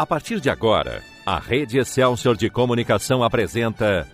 [0.00, 4.08] A partir de agora, a Rede Excelsior de Comunicação apresenta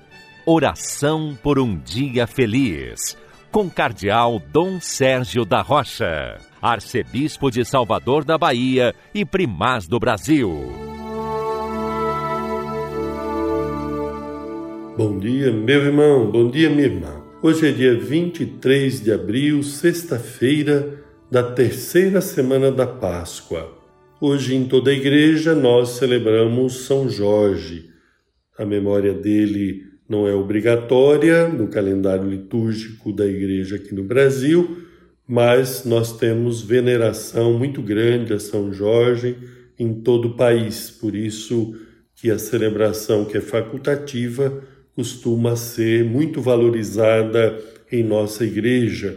[0.44, 3.16] Oração por um Dia Feliz,
[3.52, 10.50] com Cardeal Dom Sérgio da Rocha, Arcebispo de Salvador da Bahia e Primaz do Brasil.
[14.98, 17.22] Bom dia, meu irmão, bom dia, minha irmã.
[17.40, 23.75] Hoje é dia 23 de abril, sexta-feira da terceira semana da Páscoa.
[24.18, 27.90] Hoje, em toda a igreja, nós celebramos São Jorge.
[28.56, 34.78] A memória dele não é obrigatória no calendário litúrgico da igreja aqui no Brasil,
[35.28, 39.36] mas nós temos veneração muito grande a São Jorge
[39.78, 40.90] em todo o país.
[40.90, 41.76] Por isso
[42.14, 44.64] que a celebração que é facultativa
[44.94, 47.62] costuma ser muito valorizada
[47.92, 49.14] em nossa igreja.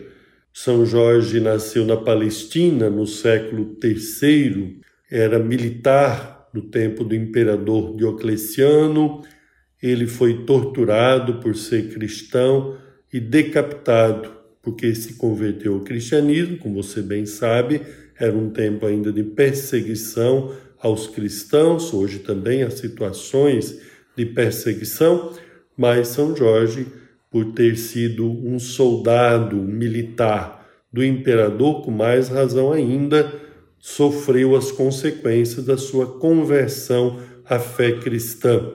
[0.52, 9.22] São Jorge nasceu na Palestina no século III era militar no tempo do imperador Diocleciano.
[9.81, 12.78] Ele foi torturado por ser cristão
[13.11, 17.81] e decapitado porque se converteu ao cristianismo, como você bem sabe,
[18.19, 23.80] era um tempo ainda de perseguição aos cristãos, hoje também há situações
[24.16, 25.34] de perseguição,
[25.78, 26.88] mas São Jorge,
[27.31, 33.31] por ter sido um soldado militar do imperador, com mais razão ainda,
[33.80, 38.73] sofreu as consequências da sua conversão à fé cristã.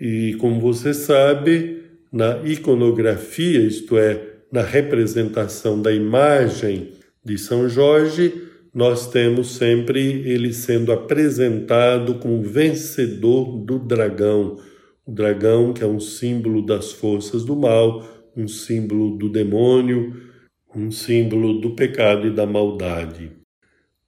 [0.00, 6.92] E como você sabe, na iconografia, isto é, na representação da imagem
[7.24, 14.58] de São Jorge, nós temos sempre ele sendo apresentado como vencedor do dragão.
[15.04, 18.04] O dragão, que é um símbolo das forças do mal,
[18.36, 20.16] um símbolo do demônio,
[20.74, 23.39] um símbolo do pecado e da maldade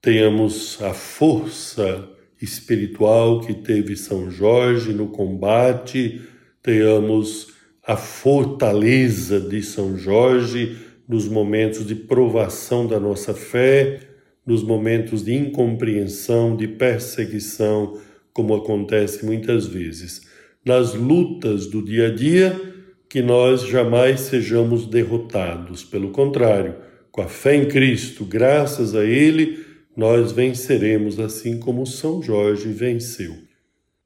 [0.02, 2.08] tenhamos a força
[2.40, 6.20] espiritual que teve São Jorge no combate,
[6.60, 7.54] tenhamos
[7.86, 10.76] a fortaleza de São Jorge
[11.08, 14.00] nos momentos de provação da nossa fé,
[14.44, 17.96] nos momentos de incompreensão, de perseguição,
[18.32, 20.22] como acontece muitas vezes.
[20.64, 22.60] Nas lutas do dia a dia,
[23.08, 25.84] que nós jamais sejamos derrotados.
[25.84, 26.74] Pelo contrário,
[27.12, 33.34] com a fé em Cristo, graças a Ele, nós venceremos assim como São Jorge venceu.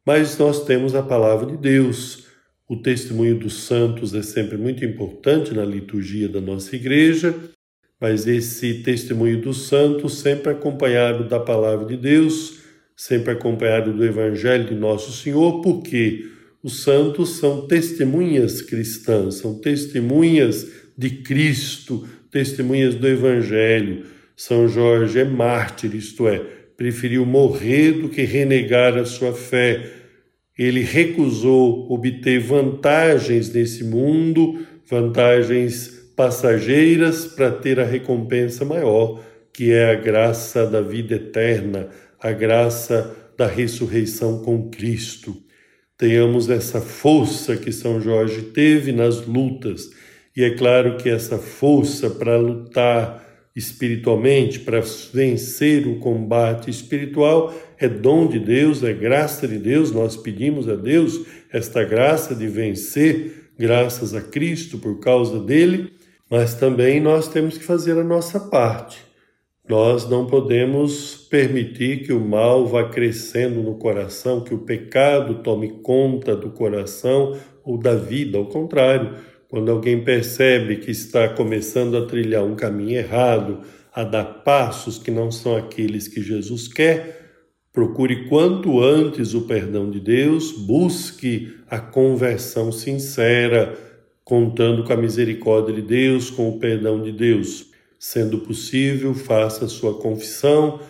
[0.04, 2.26] Mas nós temos a palavra de Deus.
[2.68, 7.34] O testemunho dos santos é sempre muito importante na liturgia da nossa igreja,
[8.00, 12.60] mas esse testemunho dos santos sempre acompanhado da palavra de Deus,
[12.96, 16.26] sempre acompanhado do evangelho de nosso Senhor, porque
[16.62, 20.68] os santos são testemunhas cristãs, são testemunhas
[20.98, 26.38] de Cristo, testemunhas do evangelho são Jorge é mártir, isto é,
[26.76, 29.90] preferiu morrer do que renegar a sua fé.
[30.58, 39.22] Ele recusou obter vantagens nesse mundo, vantagens passageiras, para ter a recompensa maior,
[39.54, 41.88] que é a graça da vida eterna,
[42.20, 45.34] a graça da ressurreição com Cristo.
[45.96, 49.90] Tenhamos essa força que São Jorge teve nas lutas,
[50.36, 53.25] e é claro que essa força para lutar
[53.56, 54.82] espiritualmente para
[55.14, 59.90] vencer o combate espiritual é dom de Deus, é graça de Deus.
[59.90, 65.90] Nós pedimos a Deus esta graça de vencer, graças a Cristo, por causa dele,
[66.30, 68.98] mas também nós temos que fazer a nossa parte.
[69.66, 75.80] Nós não podemos permitir que o mal vá crescendo no coração, que o pecado tome
[75.82, 79.16] conta do coração ou da vida, ao contrário
[79.56, 85.10] quando alguém percebe que está começando a trilhar um caminho errado, a dar passos que
[85.10, 87.22] não são aqueles que Jesus quer,
[87.72, 93.74] procure quanto antes o perdão de Deus, busque a conversão sincera,
[94.22, 97.70] contando com a misericórdia de Deus, com o perdão de Deus.
[97.98, 100.80] Sendo possível, faça sua confissão,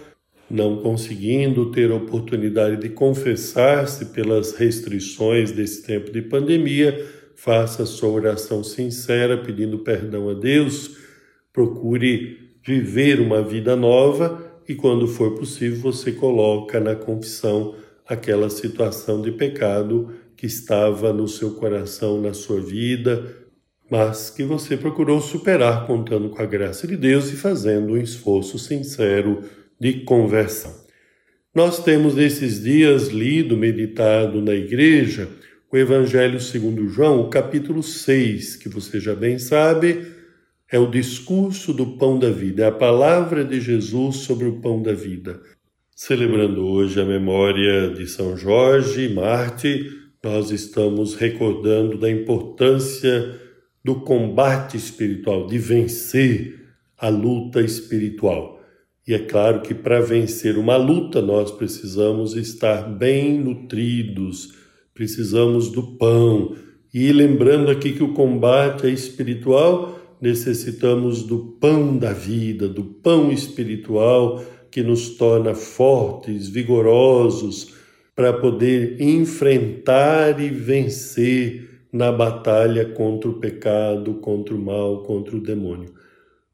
[0.51, 8.09] não conseguindo ter a oportunidade de confessar-se pelas restrições desse tempo de pandemia, faça sua
[8.09, 10.97] oração sincera pedindo perdão a Deus,
[11.53, 17.77] procure viver uma vida nova e quando for possível você coloca na confissão
[18.09, 23.37] aquela situação de pecado que estava no seu coração, na sua vida,
[23.91, 28.59] mas que você procurou superar contando com a graça de Deus e fazendo um esforço
[28.59, 29.43] sincero
[29.79, 30.75] de conversão.
[31.55, 35.29] Nós temos nesses dias lido, meditado na igreja,
[35.71, 40.07] o Evangelho segundo João, o capítulo 6, que você já bem sabe,
[40.71, 44.81] é o discurso do pão da vida, é a palavra de Jesus sobre o pão
[44.81, 45.41] da vida.
[45.95, 49.91] Celebrando hoje a memória de São Jorge Marte,
[50.23, 53.41] nós estamos recordando da importância
[53.85, 56.61] do combate espiritual, de vencer
[56.99, 58.61] a luta espiritual.
[59.07, 64.66] E é claro que para vencer uma luta nós precisamos estar bem nutridos,
[64.97, 66.57] precisamos do pão.
[66.93, 73.31] E lembrando aqui que o combate é espiritual, necessitamos do pão da vida, do pão
[73.31, 77.75] espiritual que nos torna fortes, vigorosos,
[78.15, 85.41] para poder enfrentar e vencer na batalha contra o pecado, contra o mal, contra o
[85.41, 85.93] demônio.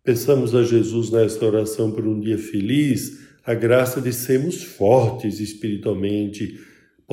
[0.03, 6.59] Peçamos a Jesus nesta oração por um dia feliz, a graça de sermos fortes espiritualmente.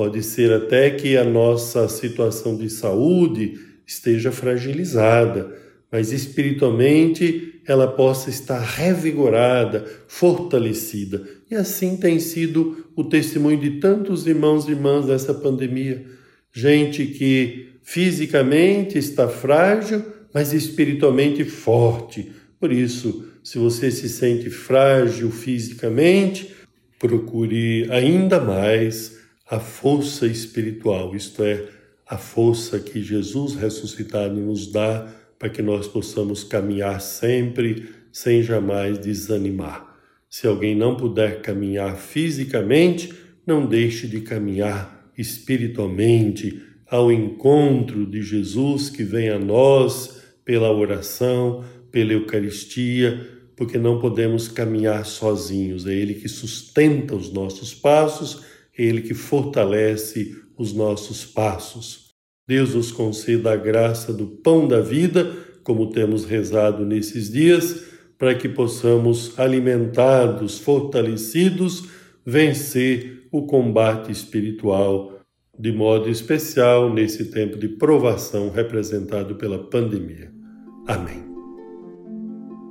[0.00, 5.54] Pode ser até que a nossa situação de saúde esteja fragilizada,
[5.92, 11.22] mas espiritualmente ela possa estar revigorada, fortalecida.
[11.50, 16.06] E assim tem sido o testemunho de tantos irmãos e irmãs dessa pandemia.
[16.50, 20.02] Gente que fisicamente está frágil,
[20.32, 26.54] mas espiritualmente forte por isso, se você se sente frágil fisicamente,
[26.98, 29.19] procure ainda mais
[29.50, 31.66] a força espiritual, isto é,
[32.06, 38.96] a força que Jesus ressuscitado nos dá para que nós possamos caminhar sempre sem jamais
[38.96, 39.98] desanimar.
[40.28, 43.12] Se alguém não puder caminhar fisicamente,
[43.44, 51.64] não deixe de caminhar espiritualmente ao encontro de Jesus que vem a nós pela oração,
[51.90, 55.88] pela Eucaristia, porque não podemos caminhar sozinhos.
[55.88, 58.44] É Ele que sustenta os nossos passos,
[58.76, 62.10] Ele que fortalece os nossos passos.
[62.46, 65.32] Deus nos conceda a graça do pão da vida,
[65.62, 67.84] como temos rezado nesses dias,
[68.18, 71.88] para que possamos, alimentados, fortalecidos,
[72.24, 75.20] vencer o combate espiritual,
[75.58, 80.30] de modo especial nesse tempo de provação representado pela pandemia.
[80.86, 81.29] Amém.